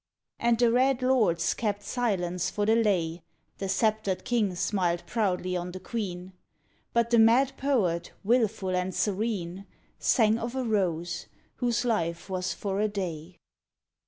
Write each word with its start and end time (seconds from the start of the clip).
And 0.39 0.57
the 0.57 0.71
red 0.71 1.03
lords 1.03 1.53
kept 1.53 1.83
silence 1.83 2.49
for 2.49 2.65
the 2.65 2.75
lay; 2.75 3.21
The 3.59 3.69
sceptred 3.69 4.25
king 4.25 4.55
smiled 4.55 5.03
proudly 5.05 5.55
on 5.55 5.73
the 5.73 5.79
queen; 5.79 6.33
But 6.91 7.11
the 7.11 7.19
mad 7.19 7.51
poet, 7.55 8.11
willful 8.23 8.75
and 8.75 8.95
serene, 8.95 9.67
Sang 9.99 10.39
of 10.39 10.55
a 10.55 10.63
rose 10.63 11.27
whose 11.57 11.85
life 11.85 12.31
was 12.31 12.51
for 12.51 12.79
a 12.79 12.87
day 12.87 13.37